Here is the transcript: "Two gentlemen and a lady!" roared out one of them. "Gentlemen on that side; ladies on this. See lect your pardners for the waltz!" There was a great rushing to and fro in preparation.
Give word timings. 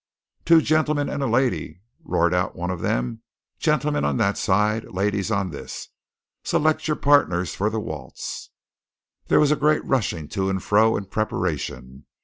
"Two 0.45 0.61
gentlemen 0.63 1.09
and 1.09 1.21
a 1.21 1.27
lady!" 1.27 1.81
roared 2.03 2.33
out 2.33 2.55
one 2.55 2.71
of 2.71 2.81
them. 2.81 3.21
"Gentlemen 3.59 4.03
on 4.03 4.17
that 4.17 4.35
side; 4.35 4.85
ladies 4.85 5.29
on 5.29 5.51
this. 5.51 5.89
See 6.43 6.57
lect 6.57 6.87
your 6.87 6.97
pardners 6.97 7.53
for 7.53 7.69
the 7.69 7.79
waltz!" 7.79 8.49
There 9.27 9.39
was 9.39 9.51
a 9.51 9.55
great 9.55 9.85
rushing 9.85 10.27
to 10.29 10.49
and 10.49 10.63
fro 10.63 10.97
in 10.97 11.05
preparation. 11.05 12.07